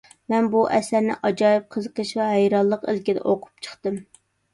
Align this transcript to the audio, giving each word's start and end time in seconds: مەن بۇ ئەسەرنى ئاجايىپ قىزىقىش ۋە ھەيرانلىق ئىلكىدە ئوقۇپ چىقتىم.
مەن 0.33 0.45
بۇ 0.53 0.61
ئەسەرنى 0.77 1.17
ئاجايىپ 1.27 1.67
قىزىقىش 1.75 2.13
ۋە 2.21 2.29
ھەيرانلىق 2.29 2.87
ئىلكىدە 2.95 3.23
ئوقۇپ 3.33 3.63
چىقتىم. 3.69 4.01